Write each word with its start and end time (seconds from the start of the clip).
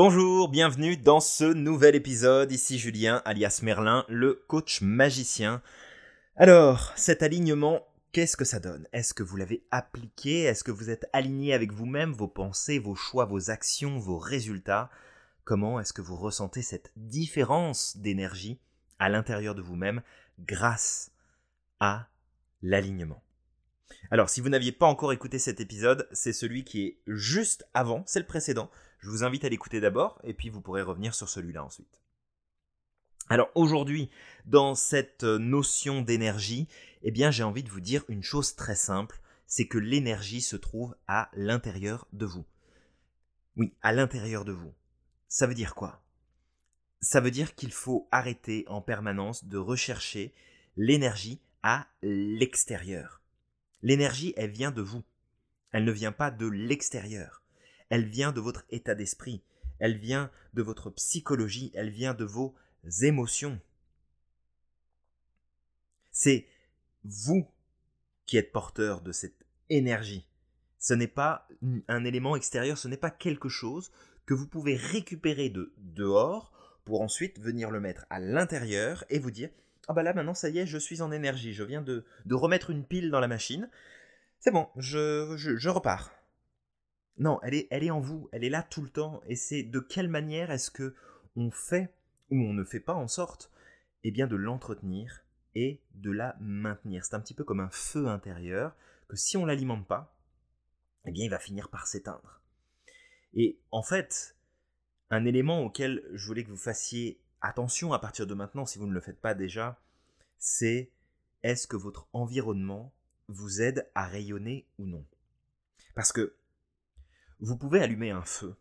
Bonjour, 0.00 0.48
bienvenue 0.48 0.96
dans 0.96 1.18
ce 1.18 1.44
nouvel 1.44 1.96
épisode. 1.96 2.52
Ici 2.52 2.78
Julien, 2.78 3.20
alias 3.24 3.62
Merlin, 3.64 4.04
le 4.08 4.34
coach 4.46 4.80
magicien. 4.80 5.60
Alors, 6.36 6.92
cet 6.94 7.20
alignement, 7.24 7.84
qu'est-ce 8.12 8.36
que 8.36 8.44
ça 8.44 8.60
donne? 8.60 8.86
Est-ce 8.92 9.12
que 9.12 9.24
vous 9.24 9.36
l'avez 9.36 9.64
appliqué? 9.72 10.42
Est-ce 10.42 10.62
que 10.62 10.70
vous 10.70 10.88
êtes 10.88 11.08
aligné 11.12 11.52
avec 11.52 11.72
vous-même, 11.72 12.12
vos 12.12 12.28
pensées, 12.28 12.78
vos 12.78 12.94
choix, 12.94 13.24
vos 13.24 13.50
actions, 13.50 13.98
vos 13.98 14.18
résultats? 14.18 14.88
Comment 15.42 15.80
est-ce 15.80 15.92
que 15.92 16.00
vous 16.00 16.14
ressentez 16.14 16.62
cette 16.62 16.92
différence 16.94 17.96
d'énergie 17.96 18.60
à 19.00 19.08
l'intérieur 19.08 19.56
de 19.56 19.62
vous-même 19.62 20.02
grâce 20.38 21.10
à 21.80 22.06
l'alignement? 22.62 23.20
Alors, 24.10 24.30
si 24.30 24.40
vous 24.40 24.48
n'aviez 24.48 24.72
pas 24.72 24.86
encore 24.86 25.12
écouté 25.12 25.38
cet 25.38 25.60
épisode, 25.60 26.08
c'est 26.12 26.32
celui 26.32 26.64
qui 26.64 26.84
est 26.84 26.98
juste 27.06 27.66
avant, 27.74 28.02
c'est 28.06 28.20
le 28.20 28.26
précédent. 28.26 28.70
Je 29.00 29.10
vous 29.10 29.22
invite 29.22 29.44
à 29.44 29.48
l'écouter 29.48 29.80
d'abord, 29.80 30.20
et 30.24 30.34
puis 30.34 30.48
vous 30.48 30.60
pourrez 30.60 30.82
revenir 30.82 31.14
sur 31.14 31.28
celui-là 31.28 31.64
ensuite. 31.64 32.02
Alors 33.28 33.50
aujourd'hui, 33.54 34.10
dans 34.46 34.74
cette 34.74 35.24
notion 35.24 36.00
d'énergie, 36.00 36.68
eh 37.02 37.10
bien 37.10 37.30
j'ai 37.30 37.42
envie 37.42 37.62
de 37.62 37.68
vous 37.68 37.80
dire 37.80 38.04
une 38.08 38.22
chose 38.22 38.56
très 38.56 38.74
simple, 38.74 39.20
c'est 39.46 39.66
que 39.66 39.78
l'énergie 39.78 40.40
se 40.40 40.56
trouve 40.56 40.96
à 41.06 41.30
l'intérieur 41.34 42.06
de 42.12 42.24
vous. 42.24 42.46
Oui, 43.56 43.74
à 43.82 43.92
l'intérieur 43.92 44.44
de 44.44 44.52
vous. 44.52 44.72
Ça 45.28 45.46
veut 45.46 45.54
dire 45.54 45.74
quoi? 45.74 46.02
Ça 47.00 47.20
veut 47.20 47.30
dire 47.30 47.54
qu'il 47.54 47.72
faut 47.72 48.08
arrêter 48.10 48.64
en 48.68 48.80
permanence 48.80 49.44
de 49.44 49.58
rechercher 49.58 50.34
l'énergie 50.76 51.40
à 51.62 51.86
l'extérieur. 52.02 53.20
L'énergie, 53.82 54.34
elle 54.36 54.50
vient 54.50 54.70
de 54.70 54.82
vous. 54.82 55.02
Elle 55.72 55.84
ne 55.84 55.92
vient 55.92 56.12
pas 56.12 56.30
de 56.30 56.46
l'extérieur. 56.46 57.42
Elle 57.90 58.06
vient 58.06 58.32
de 58.32 58.40
votre 58.40 58.64
état 58.70 58.94
d'esprit. 58.94 59.42
Elle 59.78 59.98
vient 59.98 60.30
de 60.54 60.62
votre 60.62 60.90
psychologie. 60.90 61.70
Elle 61.74 61.90
vient 61.90 62.14
de 62.14 62.24
vos 62.24 62.54
émotions. 63.02 63.60
C'est 66.10 66.46
vous 67.04 67.46
qui 68.26 68.36
êtes 68.36 68.52
porteur 68.52 69.00
de 69.00 69.12
cette 69.12 69.46
énergie. 69.70 70.26
Ce 70.78 70.94
n'est 70.94 71.06
pas 71.06 71.48
un 71.88 72.04
élément 72.04 72.36
extérieur, 72.36 72.78
ce 72.78 72.88
n'est 72.88 72.96
pas 72.96 73.10
quelque 73.10 73.48
chose 73.48 73.90
que 74.26 74.34
vous 74.34 74.46
pouvez 74.46 74.76
récupérer 74.76 75.48
de 75.48 75.72
dehors 75.78 76.52
pour 76.84 77.00
ensuite 77.02 77.40
venir 77.40 77.70
le 77.70 77.80
mettre 77.80 78.06
à 78.10 78.20
l'intérieur 78.20 79.04
et 79.10 79.18
vous 79.18 79.30
dire 79.30 79.50
ah 79.88 79.94
bah 79.94 80.02
là 80.02 80.12
maintenant 80.12 80.34
ça 80.34 80.50
y 80.50 80.58
est, 80.58 80.66
je 80.66 80.78
suis 80.78 81.00
en 81.00 81.10
énergie, 81.10 81.54
je 81.54 81.64
viens 81.64 81.80
de, 81.80 82.04
remettre 82.30 82.70
une 82.70 82.84
pile 82.84 83.10
dans 83.10 83.20
la 83.20 83.28
machine. 83.28 83.70
C'est 84.38 84.52
bon, 84.52 84.68
je, 84.76 85.34
je, 85.36 85.68
repars. 85.68 86.12
Non, 87.16 87.40
elle 87.42 87.54
est, 87.54 87.66
elle 87.70 87.82
est 87.82 87.90
en 87.90 87.98
vous, 87.98 88.28
elle 88.30 88.44
est 88.44 88.50
là 88.50 88.62
tout 88.62 88.82
le 88.82 88.90
temps. 88.90 89.20
Et 89.26 89.34
c'est 89.34 89.64
de 89.64 89.80
quelle 89.80 90.08
manière 90.08 90.50
est-ce 90.50 90.70
que 90.70 90.94
on 91.34 91.50
fait 91.50 91.92
ou 92.30 92.36
on 92.36 92.52
ne 92.52 92.64
fait 92.64 92.80
pas 92.80 92.94
en 92.94 93.08
sorte 93.08 93.50
eh 94.04 94.12
bien 94.12 94.28
de 94.28 94.36
l'entretenir 94.36 95.24
et 95.54 95.82
de 95.94 96.12
la 96.12 96.36
maintenir? 96.38 97.04
C'est 97.04 97.14
un 97.14 97.20
petit 97.20 97.34
peu 97.34 97.42
comme 97.42 97.60
un 97.60 97.70
feu 97.70 98.06
intérieur 98.06 98.76
que 99.08 99.16
si 99.16 99.36
on 99.36 99.46
l'alimente 99.46 99.88
pas, 99.88 100.14
eh 101.06 101.10
bien 101.10 101.24
il 101.24 101.30
va 101.30 101.38
finir 101.38 101.70
par 101.70 101.86
s'éteindre. 101.86 102.42
Et 103.32 103.58
en 103.70 103.82
fait, 103.82 104.36
un 105.10 105.24
élément 105.24 105.62
auquel 105.62 106.04
je 106.12 106.26
voulais 106.26 106.44
que 106.44 106.50
vous 106.50 106.56
fassiez 106.56 107.20
attention 107.40 107.92
à 107.92 107.98
partir 107.98 108.26
de 108.26 108.34
maintenant, 108.34 108.66
si 108.66 108.78
vous 108.78 108.86
ne 108.86 108.92
le 108.92 109.00
faites 109.00 109.20
pas 109.20 109.34
déjà, 109.34 109.80
c'est 110.38 110.90
est-ce 111.42 111.66
que 111.66 111.76
votre 111.76 112.08
environnement 112.12 112.92
vous 113.28 113.60
aide 113.60 113.88
à 113.94 114.06
rayonner 114.06 114.66
ou 114.78 114.86
non? 114.86 115.04
Parce 115.94 116.12
que 116.12 116.34
vous 117.40 117.56
pouvez 117.56 117.80
allumer 117.80 118.10
un 118.10 118.24
feu. 118.24 118.56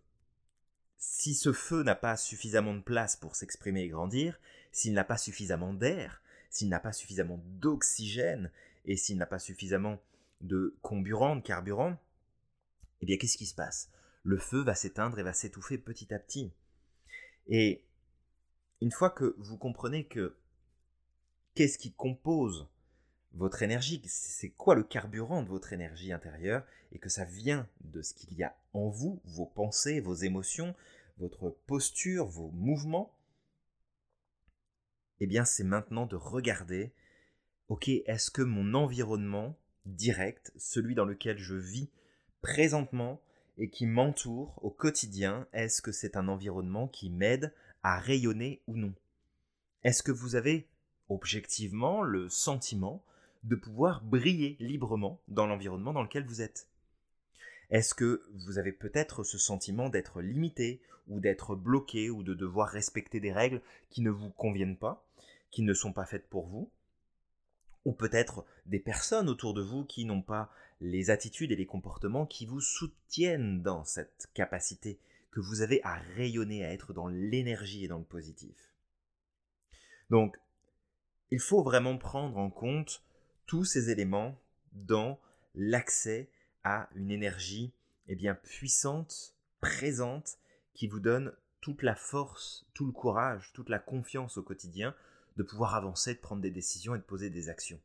Si 0.97 1.35
ce 1.35 1.53
feu 1.53 1.83
n'a 1.83 1.95
pas 1.95 2.17
suffisamment 2.17 2.73
de 2.73 2.81
place 2.81 3.15
pour 3.15 3.35
s'exprimer 3.35 3.83
et 3.83 3.87
grandir, 3.87 4.39
s'il 4.71 4.93
n'a 4.93 5.03
pas 5.03 5.17
suffisamment 5.17 5.73
d'air, 5.73 6.21
s'il 6.49 6.69
n'a 6.69 6.79
pas 6.79 6.93
suffisamment 6.93 7.39
d'oxygène 7.45 8.51
et 8.85 8.97
s'il 8.97 9.17
n'a 9.17 9.25
pas 9.25 9.39
suffisamment 9.39 9.99
de 10.41 10.75
comburant, 10.81 11.35
de 11.35 11.41
carburant, 11.41 11.97
eh 13.01 13.05
bien 13.05 13.17
qu'est-ce 13.17 13.37
qui 13.37 13.45
se 13.45 13.55
passe? 13.55 13.89
Le 14.23 14.37
feu 14.37 14.61
va 14.61 14.75
s'éteindre 14.75 15.19
et 15.19 15.23
va 15.23 15.33
s'étouffer 15.33 15.77
petit 15.77 16.13
à 16.13 16.19
petit. 16.19 16.51
Et 17.47 17.83
une 18.81 18.91
fois 18.91 19.09
que 19.09 19.35
vous 19.37 19.57
comprenez 19.57 20.05
que 20.05 20.37
qu'est-ce 21.55 21.77
qui 21.77 21.93
compose 21.93 22.67
votre 23.33 23.61
énergie, 23.61 24.01
c'est 24.05 24.49
quoi 24.49 24.75
le 24.75 24.83
carburant 24.83 25.43
de 25.43 25.49
votre 25.49 25.73
énergie 25.73 26.11
intérieure, 26.11 26.65
et 26.91 26.99
que 26.99 27.09
ça 27.09 27.25
vient 27.25 27.67
de 27.81 28.01
ce 28.01 28.13
qu'il 28.13 28.33
y 28.33 28.43
a 28.43 28.57
en 28.73 28.89
vous, 28.89 29.21
vos 29.25 29.45
pensées, 29.45 29.99
vos 29.99 30.15
émotions, 30.15 30.75
votre 31.17 31.49
posture, 31.67 32.25
vos 32.25 32.49
mouvements, 32.51 33.13
eh 35.19 35.27
bien 35.27 35.45
c'est 35.45 35.63
maintenant 35.63 36.05
de 36.05 36.15
regarder, 36.15 36.93
ok, 37.69 37.89
est-ce 37.89 38.31
que 38.31 38.41
mon 38.41 38.73
environnement 38.73 39.57
direct, 39.85 40.51
celui 40.57 40.95
dans 40.95 41.05
lequel 41.05 41.37
je 41.37 41.55
vis 41.55 41.89
présentement 42.41 43.21
et 43.57 43.69
qui 43.69 43.85
m'entoure 43.85 44.59
au 44.63 44.69
quotidien, 44.69 45.47
est-ce 45.53 45.81
que 45.81 45.91
c'est 45.91 46.17
un 46.17 46.27
environnement 46.27 46.87
qui 46.87 47.09
m'aide 47.09 47.53
à 47.83 47.99
rayonner 47.99 48.61
ou 48.67 48.77
non? 48.77 48.93
Est-ce 49.83 50.03
que 50.03 50.11
vous 50.11 50.35
avez 50.35 50.67
objectivement 51.09 52.01
le 52.01 52.29
sentiment 52.29 53.03
de 53.43 53.55
pouvoir 53.55 54.03
briller 54.03 54.57
librement 54.59 55.21
dans 55.27 55.47
l'environnement 55.47 55.93
dans 55.93 56.03
lequel 56.03 56.25
vous 56.25 56.41
êtes? 56.41 56.67
Est-ce 57.69 57.93
que 57.93 58.23
vous 58.33 58.57
avez 58.57 58.71
peut-être 58.71 59.23
ce 59.23 59.37
sentiment 59.37 59.89
d'être 59.89 60.21
limité 60.21 60.81
ou 61.07 61.19
d'être 61.19 61.55
bloqué 61.55 62.09
ou 62.09 62.23
de 62.23 62.33
devoir 62.33 62.69
respecter 62.69 63.19
des 63.19 63.31
règles 63.31 63.61
qui 63.89 64.01
ne 64.01 64.09
vous 64.09 64.29
conviennent 64.29 64.77
pas, 64.77 65.05
qui 65.51 65.63
ne 65.63 65.73
sont 65.73 65.93
pas 65.93 66.05
faites 66.05 66.27
pour 66.27 66.47
vous? 66.47 66.69
Ou 67.87 67.93
peut-être 67.93 68.45
des 68.65 68.81
personnes 68.81 69.29
autour 69.29 69.53
de 69.53 69.61
vous 69.61 69.85
qui 69.85 70.03
n'ont 70.03 70.21
pas 70.21 70.51
les 70.81 71.09
attitudes 71.09 71.53
et 71.53 71.55
les 71.55 71.65
comportements 71.65 72.25
qui 72.25 72.45
vous 72.45 72.59
soutiennent 72.59 73.61
dans 73.63 73.85
cette 73.85 74.27
capacité 74.33 74.99
que 75.31 75.39
vous 75.39 75.61
avez 75.61 75.81
à 75.85 75.95
rayonner, 76.17 76.65
à 76.65 76.73
être 76.73 76.91
dans 76.91 77.07
l'énergie 77.07 77.85
et 77.85 77.87
dans 77.87 77.99
le 77.99 78.03
positif. 78.03 78.73
Donc, 80.09 80.37
il 81.31 81.39
faut 81.39 81.63
vraiment 81.63 81.97
prendre 81.97 82.37
en 82.37 82.49
compte 82.49 83.05
tous 83.45 83.63
ces 83.63 83.89
éléments 83.89 84.37
dans 84.73 85.17
l'accès 85.55 86.29
à 86.65 86.89
une 86.93 87.09
énergie 87.09 87.71
eh 88.09 88.15
bien, 88.15 88.35
puissante, 88.35 89.33
présente, 89.61 90.39
qui 90.73 90.89
vous 90.89 90.99
donne 90.99 91.33
toute 91.61 91.83
la 91.83 91.95
force, 91.95 92.67
tout 92.73 92.85
le 92.85 92.91
courage, 92.91 93.51
toute 93.53 93.69
la 93.69 93.79
confiance 93.79 94.37
au 94.37 94.43
quotidien 94.43 94.93
de 95.37 95.43
pouvoir 95.43 95.75
avancer, 95.75 96.15
de 96.15 96.19
prendre 96.19 96.41
des 96.41 96.51
décisions 96.51 96.95
et 96.95 96.99
de 96.99 97.03
poser 97.03 97.29
des 97.29 97.47
actions. 97.47 97.79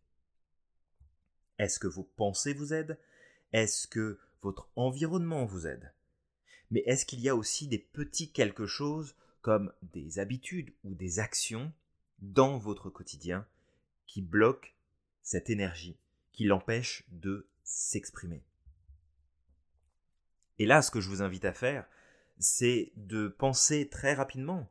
Est-ce 1.58 1.78
que 1.78 1.86
vos 1.86 2.02
pensées 2.02 2.54
vous 2.54 2.72
aident? 2.72 2.98
Est-ce 3.52 3.86
que 3.86 4.18
votre 4.40 4.68
environnement 4.74 5.44
vous 5.44 5.66
aide? 5.66 5.92
Mais 6.70 6.82
est-ce 6.86 7.04
qu'il 7.04 7.20
y 7.20 7.28
a 7.28 7.36
aussi 7.36 7.68
des 7.68 7.78
petits 7.78 8.32
quelque 8.32 8.66
chose 8.66 9.14
comme 9.42 9.72
des 9.82 10.18
habitudes 10.18 10.72
ou 10.82 10.94
des 10.94 11.18
actions 11.18 11.72
dans 12.20 12.56
votre 12.56 12.88
quotidien 12.88 13.46
qui 14.06 14.22
bloquent 14.22 14.70
cette 15.22 15.50
énergie, 15.50 15.98
qui 16.32 16.44
l'empêche 16.44 17.04
de 17.10 17.46
s'exprimer? 17.64 18.42
Et 20.58 20.64
là, 20.64 20.80
ce 20.80 20.90
que 20.90 21.00
je 21.00 21.10
vous 21.10 21.22
invite 21.22 21.44
à 21.44 21.52
faire, 21.52 21.86
c'est 22.38 22.92
de 22.96 23.28
penser 23.28 23.88
très 23.90 24.14
rapidement, 24.14 24.70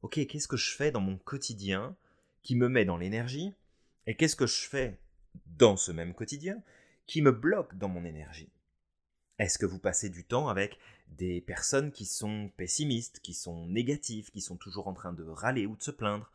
ok, 0.00 0.26
qu'est-ce 0.26 0.48
que 0.48 0.56
je 0.56 0.74
fais 0.74 0.90
dans 0.90 1.00
mon 1.00 1.18
quotidien 1.18 1.94
qui 2.42 2.56
me 2.56 2.68
met 2.68 2.84
dans 2.84 2.96
l'énergie 2.96 3.54
Et 4.06 4.16
qu'est-ce 4.16 4.36
que 4.36 4.46
je 4.46 4.68
fais 4.68 4.98
dans 5.46 5.76
ce 5.76 5.92
même 5.92 6.14
quotidien 6.14 6.62
qui 7.06 7.22
me 7.22 7.32
bloque 7.32 7.76
dans 7.76 7.88
mon 7.88 8.04
énergie? 8.04 8.50
Est-ce 9.38 9.58
que 9.58 9.66
vous 9.66 9.78
passez 9.78 10.10
du 10.10 10.24
temps 10.24 10.48
avec 10.48 10.78
des 11.08 11.40
personnes 11.40 11.90
qui 11.90 12.06
sont 12.06 12.50
pessimistes, 12.56 13.20
qui 13.20 13.34
sont 13.34 13.66
négatives, 13.66 14.30
qui 14.30 14.40
sont 14.40 14.56
toujours 14.56 14.88
en 14.88 14.94
train 14.94 15.12
de 15.12 15.24
râler 15.24 15.66
ou 15.66 15.76
de 15.76 15.82
se 15.82 15.90
plaindre? 15.90 16.30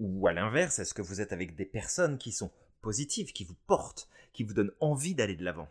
Ou 0.00 0.26
à 0.26 0.32
l'inverse, 0.32 0.78
est-ce 0.78 0.94
que 0.94 1.02
vous 1.02 1.20
êtes 1.20 1.32
avec 1.32 1.54
des 1.54 1.64
personnes 1.64 2.18
qui 2.18 2.32
sont 2.32 2.50
positives, 2.80 3.32
qui 3.32 3.44
vous 3.44 3.56
portent, 3.66 4.08
qui 4.32 4.42
vous 4.42 4.54
donnent 4.54 4.74
envie 4.80 5.14
d'aller 5.14 5.36
de 5.36 5.44
l'avant? 5.44 5.68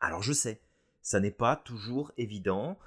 Alors 0.00 0.22
je 0.22 0.32
sais, 0.32 0.60
ça 1.02 1.20
n'est 1.20 1.30
pas 1.30 1.56
toujours 1.56 2.12
évident 2.16 2.78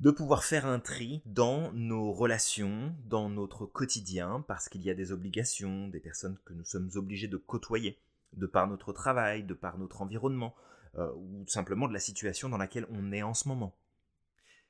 de 0.00 0.10
pouvoir 0.10 0.44
faire 0.44 0.66
un 0.66 0.80
tri 0.80 1.20
dans 1.26 1.72
nos 1.72 2.12
relations, 2.12 2.94
dans 3.04 3.28
notre 3.28 3.66
quotidien, 3.66 4.42
parce 4.48 4.70
qu'il 4.70 4.82
y 4.82 4.88
a 4.88 4.94
des 4.94 5.12
obligations, 5.12 5.88
des 5.88 6.00
personnes 6.00 6.38
que 6.46 6.54
nous 6.54 6.64
sommes 6.64 6.90
obligés 6.94 7.28
de 7.28 7.36
côtoyer, 7.36 7.98
de 8.32 8.46
par 8.46 8.66
notre 8.66 8.94
travail, 8.94 9.44
de 9.44 9.52
par 9.52 9.76
notre 9.76 10.00
environnement, 10.00 10.54
euh, 10.96 11.12
ou 11.14 11.46
simplement 11.46 11.86
de 11.86 11.92
la 11.92 12.00
situation 12.00 12.48
dans 12.48 12.56
laquelle 12.56 12.86
on 12.90 13.12
est 13.12 13.22
en 13.22 13.34
ce 13.34 13.46
moment. 13.46 13.76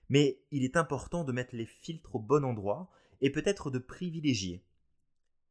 Mais 0.09 0.41
il 0.51 0.65
est 0.65 0.77
important 0.77 1.23
de 1.23 1.33
mettre 1.33 1.55
les 1.55 1.67
filtres 1.67 2.17
au 2.17 2.19
bon 2.19 2.45
endroit 2.45 2.91
et 3.21 3.31
peut-être 3.31 3.71
de 3.71 3.79
privilégier, 3.79 4.65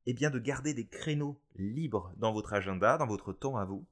et 0.05 0.11
eh 0.11 0.13
bien 0.13 0.29
de 0.29 0.39
garder 0.39 0.73
des 0.73 0.87
créneaux 0.87 1.39
libres 1.55 2.11
dans 2.17 2.33
votre 2.33 2.53
agenda, 2.53 2.97
dans 2.97 3.07
votre 3.07 3.31
temps 3.31 3.55
à 3.55 3.63
vous, 3.63 3.85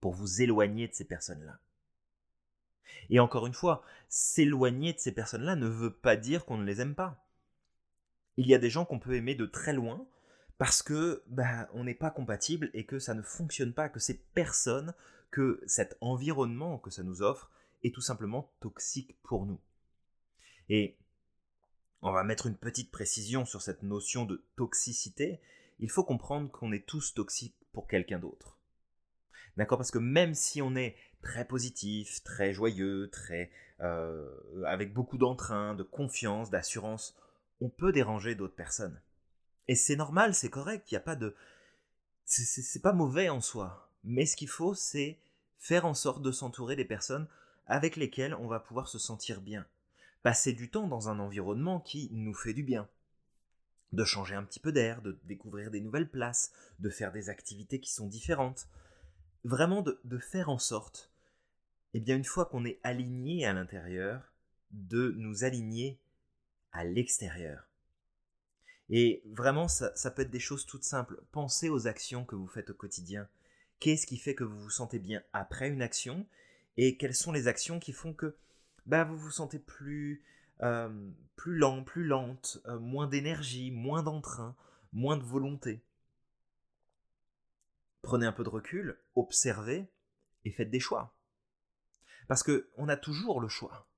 pour 0.00 0.14
vous 0.14 0.40
éloigner 0.40 0.88
de 0.88 0.94
ces 0.94 1.04
personnes-là. 1.04 1.58
Et 3.10 3.20
encore 3.20 3.46
une 3.46 3.54
fois, 3.54 3.82
s'éloigner 4.08 4.92
de 4.92 4.98
ces 4.98 5.12
personnes-là 5.12 5.56
ne 5.56 5.66
veut 5.66 5.92
pas 5.92 6.16
dire 6.16 6.44
qu'on 6.44 6.58
ne 6.58 6.64
les 6.64 6.80
aime 6.80 6.94
pas. 6.94 7.24
Il 8.36 8.46
y 8.46 8.54
a 8.54 8.58
des 8.58 8.70
gens 8.70 8.84
qu'on 8.84 8.98
peut 8.98 9.14
aimer 9.14 9.34
de 9.34 9.46
très 9.46 9.72
loin 9.72 10.06
parce 10.58 10.82
que 10.82 11.22
bah, 11.26 11.68
on 11.72 11.84
n'est 11.84 11.94
pas 11.94 12.10
compatible 12.10 12.70
et 12.74 12.84
que 12.84 12.98
ça 12.98 13.14
ne 13.14 13.22
fonctionne 13.22 13.72
pas, 13.72 13.88
que 13.88 14.00
ces 14.00 14.18
personnes, 14.18 14.94
que 15.30 15.62
cet 15.66 15.96
environnement 16.00 16.78
que 16.78 16.90
ça 16.90 17.02
nous 17.02 17.22
offre 17.22 17.50
est 17.82 17.94
tout 17.94 18.00
simplement 18.00 18.52
toxique 18.60 19.16
pour 19.22 19.46
nous. 19.46 19.60
Et 20.68 20.96
on 22.02 22.12
va 22.12 22.24
mettre 22.24 22.46
une 22.46 22.56
petite 22.56 22.90
précision 22.90 23.44
sur 23.44 23.62
cette 23.62 23.82
notion 23.82 24.24
de 24.24 24.44
toxicité. 24.56 25.40
Il 25.78 25.90
faut 25.90 26.04
comprendre 26.04 26.50
qu'on 26.50 26.72
est 26.72 26.86
tous 26.86 27.14
toxiques 27.14 27.56
pour 27.72 27.88
quelqu'un 27.88 28.18
d'autre. 28.18 28.58
D'accord? 29.56 29.78
Parce 29.78 29.90
que 29.90 29.98
même 29.98 30.34
si 30.34 30.62
on 30.62 30.76
est 30.76 30.96
très 31.24 31.44
positif, 31.44 32.22
très 32.22 32.52
joyeux, 32.52 33.08
très 33.10 33.50
euh, 33.80 34.28
avec 34.66 34.92
beaucoup 34.94 35.18
d'entrain, 35.18 35.74
de 35.74 35.82
confiance, 35.82 36.50
d'assurance, 36.50 37.16
on 37.60 37.68
peut 37.68 37.90
déranger 37.90 38.36
d'autres 38.36 38.54
personnes. 38.54 39.00
Et 39.66 39.74
c'est 39.74 39.96
normal, 39.96 40.34
c'est 40.34 40.50
correct, 40.50 40.90
il 40.90 40.94
n'y 40.94 40.98
a 40.98 41.00
pas 41.00 41.16
de... 41.16 41.34
C'est 42.26 42.82
pas 42.82 42.92
mauvais 42.92 43.28
en 43.28 43.40
soi. 43.40 43.90
Mais 44.04 44.26
ce 44.26 44.36
qu'il 44.36 44.48
faut, 44.48 44.74
c'est 44.74 45.18
faire 45.58 45.84
en 45.84 45.94
sorte 45.94 46.22
de 46.22 46.32
s'entourer 46.32 46.76
des 46.76 46.84
personnes 46.84 47.26
avec 47.66 47.96
lesquelles 47.96 48.34
on 48.34 48.46
va 48.46 48.60
pouvoir 48.60 48.88
se 48.88 48.98
sentir 48.98 49.40
bien. 49.40 49.66
Passer 50.22 50.52
du 50.52 50.70
temps 50.70 50.88
dans 50.88 51.08
un 51.08 51.18
environnement 51.18 51.80
qui 51.80 52.08
nous 52.12 52.34
fait 52.34 52.54
du 52.54 52.62
bien. 52.62 52.88
De 53.92 54.04
changer 54.04 54.34
un 54.34 54.44
petit 54.44 54.60
peu 54.60 54.72
d'air, 54.72 55.02
de 55.02 55.18
découvrir 55.24 55.70
des 55.70 55.80
nouvelles 55.80 56.10
places, 56.10 56.52
de 56.78 56.90
faire 56.90 57.12
des 57.12 57.28
activités 57.28 57.80
qui 57.80 57.92
sont 57.92 58.06
différentes. 58.06 58.68
Vraiment 59.44 59.82
de, 59.82 60.18
faire 60.18 60.48
en 60.48 60.58
sorte, 60.58 61.10
eh 61.94 62.00
bien 62.00 62.16
une 62.16 62.24
fois 62.24 62.46
qu'on 62.46 62.64
est 62.64 62.80
aligné 62.82 63.46
à 63.46 63.52
l'intérieur, 63.52 64.32
de 64.72 65.14
nous 65.16 65.44
aligner 65.44 66.00
à 66.72 66.84
l'extérieur. 66.84 67.68
Et 68.90 69.22
vraiment, 69.26 69.68
ça, 69.68 69.94
ça, 69.96 70.10
peut 70.10 70.22
être 70.22 70.30
des 70.30 70.40
choses 70.40 70.66
toutes 70.66 70.84
simples. 70.84 71.22
Pensez 71.32 71.68
aux 71.68 71.86
actions 71.86 72.24
que 72.24 72.34
vous 72.34 72.48
faites 72.48 72.70
au 72.70 72.74
quotidien. 72.74 73.28
Qu'est-ce 73.78 74.06
qui 74.06 74.18
fait 74.18 74.34
que 74.34 74.44
vous 74.44 74.58
vous 74.58 74.70
sentez 74.70 74.98
bien 74.98 75.22
après 75.32 75.68
une 75.68 75.82
action 75.82 76.26
Et 76.76 76.96
quelles 76.96 77.14
sont 77.14 77.32
les 77.32 77.46
actions 77.46 77.78
qui 77.78 77.92
font 77.92 78.12
que 78.12 78.36
bah, 78.86 79.04
vous 79.04 79.16
vous 79.16 79.30
sentez 79.30 79.58
plus, 79.58 80.22
euh, 80.62 81.10
plus 81.36 81.56
lent, 81.56 81.84
plus 81.84 82.04
lente, 82.04 82.60
euh, 82.66 82.78
moins 82.78 83.06
d'énergie, 83.06 83.70
moins 83.70 84.02
d'entrain, 84.02 84.56
moins 84.92 85.16
de 85.16 85.24
volonté? 85.24 85.82
Prenez 88.02 88.26
un 88.26 88.32
peu 88.32 88.44
de 88.44 88.50
recul, 88.50 88.98
observez 89.14 89.88
et 90.44 90.50
faites 90.50 90.70
des 90.70 90.80
choix. 90.80 91.13
Parce 92.28 92.42
que 92.42 92.70
on 92.76 92.88
a 92.88 92.96
toujours 92.96 93.40
le 93.40 93.48
choix. 93.48 93.88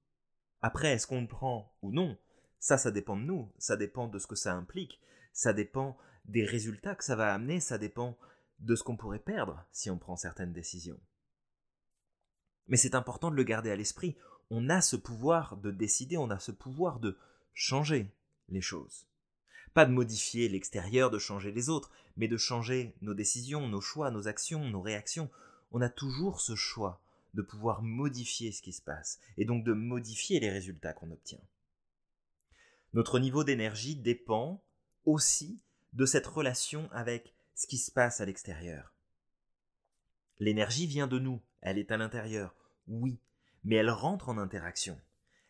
Après, 0.62 0.92
est-ce 0.92 1.06
qu'on 1.06 1.22
le 1.22 1.28
prend 1.28 1.76
ou 1.82 1.92
non 1.92 2.16
ça, 2.58 2.78
ça 2.78 2.90
dépend 2.90 3.16
de 3.16 3.22
nous, 3.22 3.52
ça 3.58 3.76
dépend 3.76 4.08
de 4.08 4.18
ce 4.18 4.26
que 4.26 4.34
ça 4.34 4.54
implique, 4.54 5.00
ça 5.32 5.52
dépend 5.52 5.96
des 6.24 6.44
résultats 6.44 6.94
que 6.94 7.04
ça 7.04 7.14
va 7.14 7.32
amener, 7.32 7.60
ça 7.60 7.78
dépend 7.78 8.18
de 8.58 8.74
ce 8.74 8.82
qu'on 8.82 8.96
pourrait 8.96 9.18
perdre 9.18 9.64
si 9.70 9.90
on 9.90 9.98
prend 9.98 10.16
certaines 10.16 10.52
décisions. 10.52 10.98
Mais 12.66 12.76
c'est 12.76 12.94
important 12.94 13.30
de 13.30 13.36
le 13.36 13.44
garder 13.44 13.70
à 13.70 13.76
l'esprit. 13.76 14.16
On 14.50 14.68
a 14.68 14.80
ce 14.80 14.96
pouvoir 14.96 15.56
de 15.58 15.70
décider, 15.70 16.16
on 16.16 16.30
a 16.30 16.38
ce 16.38 16.50
pouvoir 16.50 16.98
de 16.98 17.16
changer 17.54 18.12
les 18.48 18.60
choses. 18.60 19.06
Pas 19.74 19.86
de 19.86 19.92
modifier 19.92 20.48
l'extérieur, 20.48 21.10
de 21.10 21.18
changer 21.18 21.52
les 21.52 21.68
autres, 21.68 21.92
mais 22.16 22.28
de 22.28 22.36
changer 22.36 22.96
nos 23.02 23.14
décisions, 23.14 23.68
nos 23.68 23.80
choix, 23.80 24.10
nos 24.10 24.26
actions, 24.26 24.64
nos 24.64 24.80
réactions. 24.80 25.30
On 25.70 25.82
a 25.82 25.88
toujours 25.88 26.40
ce 26.40 26.54
choix 26.54 27.02
de 27.36 27.42
pouvoir 27.42 27.82
modifier 27.82 28.50
ce 28.50 28.62
qui 28.62 28.72
se 28.72 28.82
passe, 28.82 29.20
et 29.36 29.44
donc 29.44 29.62
de 29.62 29.74
modifier 29.74 30.40
les 30.40 30.50
résultats 30.50 30.94
qu'on 30.94 31.12
obtient. 31.12 31.40
Notre 32.94 33.18
niveau 33.18 33.44
d'énergie 33.44 33.94
dépend 33.94 34.64
aussi 35.04 35.60
de 35.92 36.06
cette 36.06 36.26
relation 36.26 36.88
avec 36.92 37.34
ce 37.54 37.66
qui 37.66 37.78
se 37.78 37.92
passe 37.92 38.20
à 38.20 38.24
l'extérieur. 38.24 38.94
L'énergie 40.38 40.86
vient 40.86 41.06
de 41.06 41.18
nous, 41.18 41.40
elle 41.60 41.78
est 41.78 41.92
à 41.92 41.96
l'intérieur, 41.98 42.54
oui, 42.88 43.18
mais 43.64 43.76
elle 43.76 43.90
rentre 43.90 44.28
en 44.28 44.38
interaction. 44.38 44.98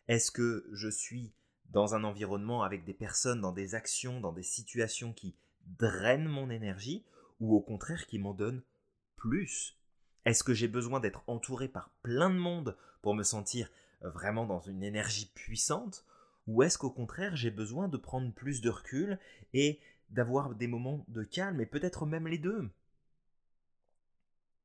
Est-ce 0.07 0.31
que 0.31 0.67
je 0.73 0.89
suis 0.89 1.33
dans 1.69 1.95
un 1.95 2.03
environnement 2.03 2.63
avec 2.63 2.83
des 2.85 2.93
personnes, 2.93 3.41
dans 3.41 3.51
des 3.51 3.75
actions, 3.75 4.19
dans 4.19 4.33
des 4.33 4.43
situations 4.43 5.13
qui 5.13 5.35
drainent 5.79 6.29
mon 6.29 6.49
énergie, 6.49 7.05
ou 7.39 7.55
au 7.55 7.61
contraire 7.61 8.07
qui 8.07 8.19
m'en 8.19 8.33
donnent 8.33 8.63
plus 9.15 9.77
Est-ce 10.27 10.43
que 10.43 10.53
j'ai 10.53 10.67
besoin 10.67 10.99
d'être 10.99 11.23
entouré 11.27 11.69
par 11.69 11.89
plein 12.03 12.29
de 12.29 12.35
monde 12.35 12.75
pour 13.01 13.15
me 13.15 13.23
sentir 13.23 13.71
vraiment 14.01 14.45
dans 14.45 14.59
une 14.59 14.83
énergie 14.83 15.31
puissante? 15.33 16.05
Ou 16.47 16.63
est-ce 16.63 16.77
qu'au 16.77 16.91
contraire, 16.91 17.37
j'ai 17.37 17.49
besoin 17.49 17.87
de 17.87 17.95
prendre 17.95 18.33
plus 18.33 18.59
de 18.59 18.69
recul 18.69 19.19
et 19.53 19.79
d'avoir 20.09 20.53
des 20.53 20.67
moments 20.67 21.05
de 21.07 21.23
calme, 21.23 21.61
et 21.61 21.65
peut-être 21.65 22.05
même 22.05 22.27
les 22.27 22.39
deux? 22.39 22.69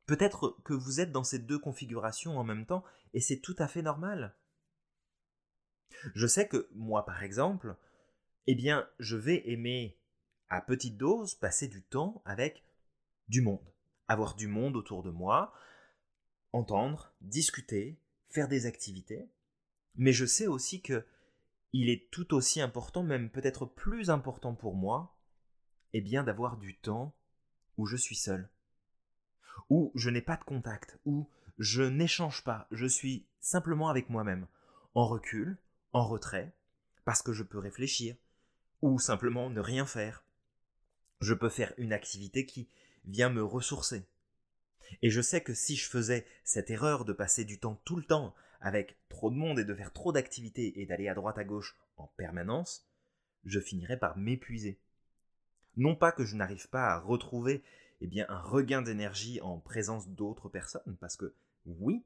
Peut-être 0.06 0.58
que 0.64 0.74
vous 0.74 0.98
êtes 0.98 1.12
dans 1.12 1.22
ces 1.22 1.38
deux 1.38 1.60
configurations 1.60 2.38
en 2.38 2.42
même 2.42 2.66
temps, 2.66 2.82
et 3.14 3.20
c'est 3.20 3.38
tout 3.38 3.56
à 3.60 3.68
fait 3.68 3.82
normal. 3.82 4.34
Je 6.16 6.26
sais 6.26 6.48
que 6.48 6.68
moi, 6.74 7.04
par 7.04 7.22
exemple, 7.22 7.76
eh 8.48 8.56
bien, 8.56 8.88
je 8.98 9.16
vais 9.16 9.48
aimer 9.48 9.96
à 10.48 10.60
petite 10.60 10.96
dose 10.96 11.36
passer 11.36 11.68
du 11.68 11.84
temps 11.84 12.20
avec 12.24 12.64
du 13.28 13.42
monde. 13.42 13.71
Avoir 14.12 14.34
du 14.34 14.46
monde 14.46 14.76
autour 14.76 15.02
de 15.02 15.10
moi, 15.10 15.54
entendre, 16.52 17.14
discuter, 17.22 17.98
faire 18.28 18.46
des 18.46 18.66
activités. 18.66 19.26
Mais 19.94 20.12
je 20.12 20.26
sais 20.26 20.46
aussi 20.46 20.82
que 20.82 21.06
il 21.72 21.88
est 21.88 22.10
tout 22.10 22.34
aussi 22.34 22.60
important, 22.60 23.02
même 23.02 23.30
peut-être 23.30 23.64
plus 23.64 24.10
important 24.10 24.54
pour 24.54 24.74
moi, 24.74 25.16
eh 25.94 26.02
bien 26.02 26.24
d'avoir 26.24 26.58
du 26.58 26.76
temps 26.76 27.14
où 27.78 27.86
je 27.86 27.96
suis 27.96 28.14
seul, 28.14 28.50
où 29.70 29.90
je 29.94 30.10
n'ai 30.10 30.20
pas 30.20 30.36
de 30.36 30.44
contact, 30.44 30.98
où 31.06 31.26
je 31.58 31.82
n'échange 31.82 32.44
pas, 32.44 32.68
je 32.70 32.84
suis 32.84 33.24
simplement 33.40 33.88
avec 33.88 34.10
moi-même, 34.10 34.46
en 34.94 35.06
recul, 35.06 35.56
en 35.94 36.06
retrait, 36.06 36.52
parce 37.06 37.22
que 37.22 37.32
je 37.32 37.44
peux 37.44 37.58
réfléchir, 37.58 38.14
ou 38.82 38.98
simplement 38.98 39.48
ne 39.48 39.60
rien 39.60 39.86
faire. 39.86 40.22
Je 41.22 41.32
peux 41.32 41.48
faire 41.48 41.72
une 41.78 41.94
activité 41.94 42.44
qui 42.44 42.68
vient 43.04 43.30
me 43.30 43.42
ressourcer. 43.42 44.06
Et 45.00 45.10
je 45.10 45.20
sais 45.20 45.40
que 45.40 45.54
si 45.54 45.76
je 45.76 45.88
faisais 45.88 46.26
cette 46.44 46.70
erreur 46.70 47.04
de 47.04 47.12
passer 47.12 47.44
du 47.44 47.58
temps 47.58 47.80
tout 47.84 47.96
le 47.96 48.04
temps 48.04 48.34
avec 48.60 48.96
trop 49.08 49.30
de 49.30 49.36
monde 49.36 49.58
et 49.58 49.64
de 49.64 49.74
faire 49.74 49.92
trop 49.92 50.12
d'activités 50.12 50.80
et 50.80 50.86
d'aller 50.86 51.08
à 51.08 51.14
droite 51.14 51.38
à 51.38 51.44
gauche 51.44 51.76
en 51.96 52.06
permanence, 52.16 52.86
je 53.44 53.58
finirais 53.58 53.98
par 53.98 54.16
m'épuiser. 54.16 54.78
Non 55.76 55.96
pas 55.96 56.12
que 56.12 56.24
je 56.24 56.36
n'arrive 56.36 56.68
pas 56.68 56.88
à 56.88 56.98
retrouver 56.98 57.62
eh 58.02 58.06
bien, 58.06 58.26
un 58.28 58.40
regain 58.40 58.82
d'énergie 58.82 59.40
en 59.40 59.58
présence 59.58 60.08
d'autres 60.08 60.48
personnes, 60.48 60.96
parce 61.00 61.16
que 61.16 61.34
oui, 61.66 62.04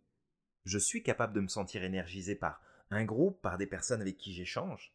je 0.66 0.78
suis 0.78 1.02
capable 1.02 1.32
de 1.32 1.40
me 1.40 1.48
sentir 1.48 1.82
énergisé 1.84 2.34
par 2.34 2.60
un 2.90 3.04
groupe, 3.04 3.40
par 3.40 3.56
des 3.56 3.66
personnes 3.66 4.02
avec 4.02 4.18
qui 4.18 4.34
j'échange. 4.34 4.92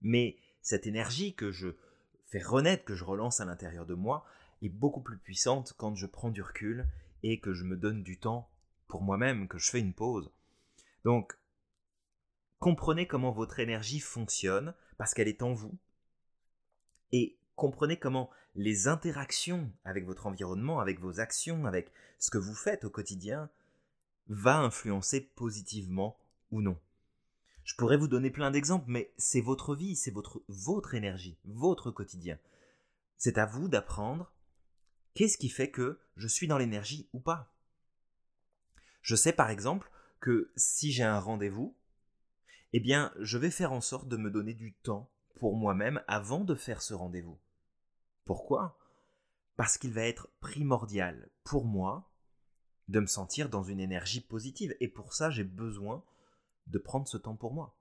Mais 0.00 0.36
cette 0.60 0.86
énergie 0.86 1.34
que 1.34 1.50
je 1.50 1.70
fais 2.32 2.42
renaître, 2.42 2.84
que 2.84 2.94
je 2.94 3.04
relance 3.04 3.40
à 3.40 3.44
l'intérieur 3.44 3.84
de 3.84 3.92
moi, 3.92 4.24
est 4.62 4.70
beaucoup 4.70 5.02
plus 5.02 5.18
puissante 5.18 5.74
quand 5.76 5.94
je 5.94 6.06
prends 6.06 6.30
du 6.30 6.40
recul 6.40 6.88
et 7.22 7.40
que 7.40 7.52
je 7.52 7.64
me 7.64 7.76
donne 7.76 8.02
du 8.02 8.18
temps 8.18 8.48
pour 8.88 9.02
moi-même, 9.02 9.48
que 9.48 9.58
je 9.58 9.70
fais 9.70 9.80
une 9.80 9.92
pause. 9.92 10.32
Donc, 11.04 11.38
comprenez 12.58 13.06
comment 13.06 13.32
votre 13.32 13.60
énergie 13.60 14.00
fonctionne, 14.00 14.74
parce 14.96 15.12
qu'elle 15.12 15.28
est 15.28 15.42
en 15.42 15.52
vous, 15.52 15.76
et 17.12 17.36
comprenez 17.54 17.98
comment 17.98 18.30
les 18.54 18.88
interactions 18.88 19.70
avec 19.84 20.06
votre 20.06 20.26
environnement, 20.26 20.80
avec 20.80 21.00
vos 21.00 21.20
actions, 21.20 21.66
avec 21.66 21.92
ce 22.18 22.30
que 22.30 22.38
vous 22.38 22.54
faites 22.54 22.84
au 22.84 22.90
quotidien, 22.90 23.50
va 24.28 24.58
influencer 24.58 25.20
positivement 25.20 26.16
ou 26.50 26.62
non. 26.62 26.78
Je 27.64 27.74
pourrais 27.76 27.96
vous 27.96 28.08
donner 28.08 28.30
plein 28.30 28.50
d'exemples, 28.50 28.86
mais 28.88 29.12
c'est 29.16 29.40
votre 29.40 29.74
vie, 29.74 29.96
c'est 29.96 30.10
votre, 30.10 30.94
énergie, 30.94 31.38
votre 31.44 31.90
quotidien. 31.90 32.38
C'est 33.16 33.38
à 33.38 33.46
vous 33.46 33.68
d'apprendre 33.68 34.32
qu'est-ce 35.14 35.38
qui 35.38 35.48
fait 35.48 35.70
que 35.70 36.00
je 36.16 36.28
suis 36.28 36.48
dans 36.48 36.58
l'énergie 36.58 37.08
ou 37.12 37.20
pas. 37.20 37.54
Je 39.00 39.16
sais 39.16 39.32
par 39.32 39.50
exemple 39.50 39.90
que 40.20 40.52
si 40.56 40.92
j'ai 40.92 41.04
un 41.04 41.20
rendez-vous, 41.20 41.76
eh 42.72 42.80
bien, 42.80 43.12
je 43.18 43.38
vais 43.38 43.50
faire 43.50 43.72
en 43.72 43.80
sorte 43.80 44.08
de 44.08 44.16
me 44.16 44.30
donner 44.30 44.54
du 44.54 44.74
temps 44.74 45.10
pour 45.36 45.56
moi-même 45.56 46.02
avant 46.08 46.44
de 46.44 46.54
faire 46.54 46.82
ce 46.82 46.94
rendez-vous. 46.94 47.38
Pourquoi? 48.24 48.78
Parce 49.56 49.78
qu'il 49.78 49.92
va 49.92 50.02
être 50.02 50.28
primordial 50.40 51.28
pour 51.44 51.64
moi 51.64 52.10
de 52.88 53.00
me 53.00 53.06
sentir 53.06 53.48
dans 53.48 53.62
une 53.62 53.80
énergie 53.80 54.20
positive. 54.20 54.76
Et 54.80 54.88
pour 54.88 55.12
ça, 55.12 55.30
j'ai 55.30 55.44
besoin 55.44 56.04
de 56.66 56.78
prendre 56.78 57.08
ce 57.08 57.16
temps 57.16 57.36
pour 57.36 57.52
moi. 57.52 57.76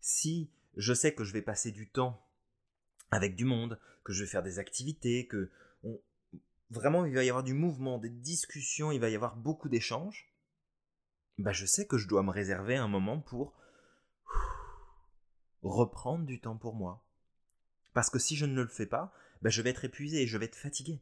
Si 0.00 0.50
je 0.76 0.94
sais 0.94 1.14
que 1.14 1.24
je 1.24 1.32
vais 1.32 1.42
passer 1.42 1.72
du 1.72 1.88
temps 1.88 2.24
avec 3.10 3.36
du 3.36 3.44
monde, 3.44 3.80
que 4.04 4.12
je 4.12 4.22
vais 4.22 4.30
faire 4.30 4.42
des 4.42 4.58
activités, 4.58 5.26
que 5.26 5.50
vraiment 6.70 7.04
il 7.04 7.14
va 7.14 7.24
y 7.24 7.30
avoir 7.30 7.44
du 7.44 7.54
mouvement, 7.54 7.98
des 7.98 8.10
discussions, 8.10 8.92
il 8.92 9.00
va 9.00 9.08
y 9.08 9.16
avoir 9.16 9.36
beaucoup 9.36 9.68
d'échanges, 9.68 10.32
bah 11.38 11.52
je 11.52 11.66
sais 11.66 11.86
que 11.86 11.98
je 11.98 12.08
dois 12.08 12.22
me 12.22 12.30
réserver 12.30 12.76
un 12.76 12.88
moment 12.88 13.20
pour 13.20 13.54
reprendre 15.62 16.24
du 16.24 16.40
temps 16.40 16.56
pour 16.56 16.74
moi. 16.74 17.04
Parce 17.94 18.10
que 18.10 18.18
si 18.18 18.36
je 18.36 18.46
ne 18.46 18.62
le 18.62 18.68
fais 18.68 18.86
pas, 18.86 19.12
bah 19.42 19.50
je 19.50 19.62
vais 19.62 19.70
être 19.70 19.84
épuisé, 19.84 20.26
je 20.26 20.38
vais 20.38 20.46
être 20.46 20.56
fatigué. 20.56 21.00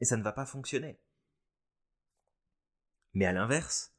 Et 0.00 0.04
ça 0.04 0.16
ne 0.16 0.22
va 0.22 0.32
pas 0.32 0.46
fonctionner. 0.46 0.98
Mais 3.14 3.26
à 3.26 3.32
l'inverse, 3.32 3.94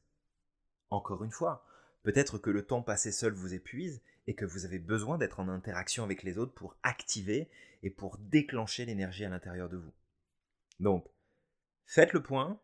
encore 0.90 1.24
une 1.24 1.32
fois, 1.32 1.65
peut-être 2.06 2.38
que 2.38 2.50
le 2.50 2.64
temps 2.64 2.82
passé 2.82 3.10
seul 3.10 3.32
vous 3.32 3.52
épuise 3.52 4.00
et 4.28 4.36
que 4.36 4.44
vous 4.44 4.64
avez 4.64 4.78
besoin 4.78 5.18
d'être 5.18 5.40
en 5.40 5.48
interaction 5.48 6.04
avec 6.04 6.22
les 6.22 6.38
autres 6.38 6.54
pour 6.54 6.76
activer 6.84 7.50
et 7.82 7.90
pour 7.90 8.16
déclencher 8.18 8.84
l'énergie 8.84 9.24
à 9.24 9.28
l'intérieur 9.28 9.68
de 9.68 9.76
vous. 9.76 9.92
Donc, 10.78 11.04
faites 11.84 12.12
le 12.12 12.22
point, 12.22 12.60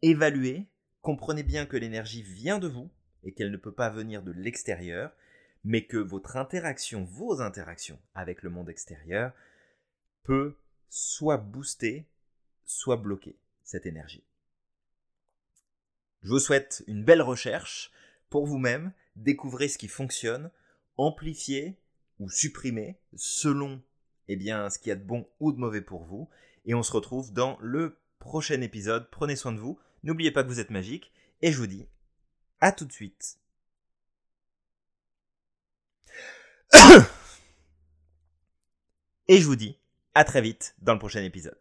évaluez, 0.00 0.70
comprenez 1.02 1.42
bien 1.42 1.66
que 1.66 1.76
l'énergie 1.76 2.22
vient 2.22 2.58
de 2.58 2.66
vous 2.66 2.90
et 3.24 3.34
qu'elle 3.34 3.50
ne 3.50 3.58
peut 3.58 3.74
pas 3.74 3.90
venir 3.90 4.22
de 4.22 4.32
l'extérieur, 4.32 5.12
mais 5.62 5.84
que 5.84 5.98
votre 5.98 6.38
interaction, 6.38 7.04
vos 7.04 7.42
interactions 7.42 8.00
avec 8.14 8.42
le 8.42 8.48
monde 8.48 8.70
extérieur, 8.70 9.34
peut 10.22 10.56
soit 10.88 11.36
booster, 11.36 12.06
soit 12.64 12.96
bloquer 12.96 13.36
cette 13.64 13.84
énergie. 13.84 14.24
Je 16.22 16.30
vous 16.30 16.38
souhaite 16.38 16.82
une 16.86 17.04
belle 17.04 17.20
recherche 17.20 17.92
pour 18.30 18.46
vous-même, 18.46 18.92
découvrez 19.16 19.68
ce 19.68 19.78
qui 19.78 19.88
fonctionne, 19.88 20.50
amplifiez 20.96 21.76
ou 22.18 22.30
supprimez 22.30 22.98
selon 23.16 23.82
eh 24.28 24.36
bien, 24.36 24.70
ce 24.70 24.78
qu'il 24.78 24.90
y 24.90 24.92
a 24.92 24.96
de 24.96 25.02
bon 25.02 25.28
ou 25.40 25.50
de 25.50 25.58
mauvais 25.58 25.82
pour 25.82 26.04
vous. 26.04 26.28
Et 26.64 26.74
on 26.74 26.84
se 26.84 26.92
retrouve 26.92 27.32
dans 27.32 27.58
le 27.60 27.98
prochain 28.20 28.60
épisode. 28.60 29.10
Prenez 29.10 29.34
soin 29.34 29.50
de 29.50 29.58
vous. 29.58 29.80
N'oubliez 30.04 30.30
pas 30.30 30.44
que 30.44 30.48
vous 30.48 30.60
êtes 30.60 30.70
magique. 30.70 31.10
Et 31.42 31.50
je 31.50 31.58
vous 31.58 31.66
dis 31.66 31.88
à 32.60 32.70
tout 32.70 32.84
de 32.84 32.92
suite. 32.92 33.38
Et 39.26 39.38
je 39.40 39.46
vous 39.46 39.56
dis 39.56 39.76
à 40.14 40.22
très 40.24 40.42
vite 40.42 40.76
dans 40.80 40.92
le 40.92 41.00
prochain 41.00 41.24
épisode. 41.24 41.58